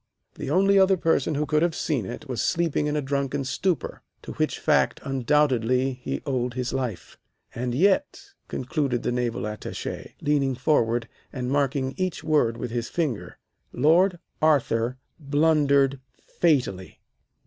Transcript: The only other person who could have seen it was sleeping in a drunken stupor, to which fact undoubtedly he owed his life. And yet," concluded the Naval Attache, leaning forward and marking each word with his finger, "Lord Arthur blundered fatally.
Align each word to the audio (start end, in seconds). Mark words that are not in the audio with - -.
The 0.33 0.49
only 0.49 0.79
other 0.79 0.97
person 0.97 1.35
who 1.35 1.45
could 1.45 1.61
have 1.61 1.75
seen 1.75 2.07
it 2.07 2.27
was 2.27 2.41
sleeping 2.41 2.87
in 2.87 2.95
a 2.95 3.03
drunken 3.03 3.43
stupor, 3.43 4.01
to 4.23 4.31
which 4.33 4.57
fact 4.57 4.99
undoubtedly 5.03 5.93
he 6.01 6.23
owed 6.25 6.55
his 6.55 6.73
life. 6.73 7.19
And 7.53 7.75
yet," 7.75 8.31
concluded 8.47 9.03
the 9.03 9.11
Naval 9.11 9.45
Attache, 9.45 10.15
leaning 10.19 10.55
forward 10.55 11.07
and 11.31 11.51
marking 11.51 11.93
each 11.97 12.23
word 12.23 12.57
with 12.57 12.71
his 12.71 12.89
finger, 12.89 13.37
"Lord 13.71 14.17
Arthur 14.41 14.97
blundered 15.19 15.99
fatally. 16.17 16.99